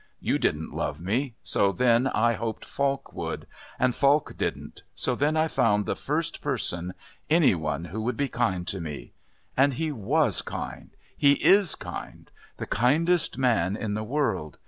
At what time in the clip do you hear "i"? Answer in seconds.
2.07-2.33, 5.37-5.47